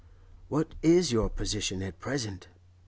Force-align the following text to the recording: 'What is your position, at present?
'What 0.47 0.73
is 0.81 1.11
your 1.11 1.29
position, 1.29 1.83
at 1.83 1.99
present? 1.99 2.47